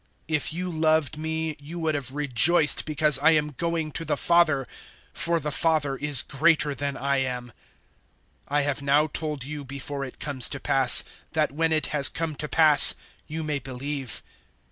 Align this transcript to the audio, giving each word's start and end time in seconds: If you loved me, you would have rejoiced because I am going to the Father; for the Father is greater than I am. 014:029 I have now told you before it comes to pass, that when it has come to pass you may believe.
If 0.27 0.51
you 0.51 0.71
loved 0.71 1.15
me, 1.19 1.55
you 1.59 1.77
would 1.77 1.93
have 1.93 2.09
rejoiced 2.11 2.85
because 2.85 3.19
I 3.19 3.33
am 3.37 3.51
going 3.51 3.91
to 3.91 4.03
the 4.03 4.17
Father; 4.17 4.67
for 5.13 5.39
the 5.39 5.51
Father 5.51 5.95
is 5.95 6.23
greater 6.23 6.73
than 6.73 6.97
I 6.97 7.17
am. 7.17 7.49
014:029 8.49 8.57
I 8.57 8.61
have 8.63 8.81
now 8.81 9.05
told 9.05 9.43
you 9.43 9.63
before 9.63 10.03
it 10.03 10.19
comes 10.19 10.49
to 10.49 10.59
pass, 10.59 11.03
that 11.33 11.51
when 11.51 11.71
it 11.71 11.85
has 11.93 12.09
come 12.09 12.33
to 12.37 12.47
pass 12.47 12.95
you 13.27 13.43
may 13.43 13.59
believe. 13.59 14.23